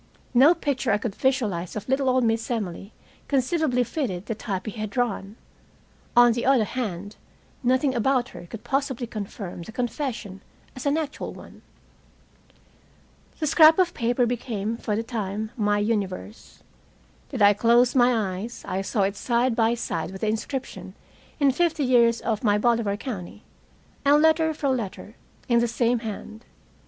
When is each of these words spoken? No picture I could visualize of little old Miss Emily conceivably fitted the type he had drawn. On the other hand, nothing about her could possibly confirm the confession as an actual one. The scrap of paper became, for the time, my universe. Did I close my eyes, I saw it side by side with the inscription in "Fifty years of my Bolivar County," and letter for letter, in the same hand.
No 0.33 0.55
picture 0.55 0.91
I 0.91 0.97
could 0.97 1.13
visualize 1.13 1.75
of 1.75 1.87
little 1.87 2.09
old 2.09 2.23
Miss 2.23 2.49
Emily 2.49 2.91
conceivably 3.27 3.83
fitted 3.83 4.25
the 4.25 4.33
type 4.33 4.65
he 4.65 4.71
had 4.71 4.89
drawn. 4.89 5.35
On 6.17 6.31
the 6.31 6.43
other 6.43 6.63
hand, 6.63 7.17
nothing 7.61 7.93
about 7.93 8.29
her 8.29 8.47
could 8.47 8.63
possibly 8.63 9.05
confirm 9.05 9.61
the 9.61 9.71
confession 9.71 10.41
as 10.75 10.87
an 10.87 10.97
actual 10.97 11.33
one. 11.35 11.61
The 13.39 13.45
scrap 13.45 13.77
of 13.77 13.93
paper 13.93 14.25
became, 14.25 14.75
for 14.75 14.95
the 14.95 15.03
time, 15.03 15.51
my 15.55 15.77
universe. 15.77 16.63
Did 17.29 17.43
I 17.43 17.53
close 17.53 17.93
my 17.93 18.37
eyes, 18.39 18.63
I 18.67 18.81
saw 18.81 19.03
it 19.03 19.15
side 19.15 19.55
by 19.55 19.75
side 19.75 20.09
with 20.09 20.21
the 20.21 20.29
inscription 20.29 20.95
in 21.39 21.51
"Fifty 21.51 21.83
years 21.83 22.21
of 22.21 22.43
my 22.43 22.57
Bolivar 22.57 22.97
County," 22.97 23.43
and 24.03 24.19
letter 24.19 24.51
for 24.55 24.69
letter, 24.69 25.13
in 25.47 25.59
the 25.59 25.67
same 25.67 25.99
hand. 25.99 26.43